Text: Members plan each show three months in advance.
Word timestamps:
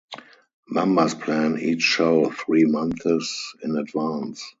Members 0.67 1.13
plan 1.13 1.59
each 1.59 1.83
show 1.83 2.31
three 2.31 2.65
months 2.65 3.53
in 3.61 3.75
advance. 3.77 4.41